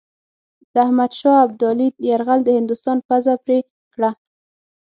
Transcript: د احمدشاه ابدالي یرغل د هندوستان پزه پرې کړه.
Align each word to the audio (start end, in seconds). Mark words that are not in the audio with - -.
د 0.73 0.75
احمدشاه 0.85 1.43
ابدالي 1.45 1.87
یرغل 2.09 2.39
د 2.45 2.49
هندوستان 2.57 2.97
پزه 3.07 3.33
پرې 3.43 3.59
کړه. 3.93 4.11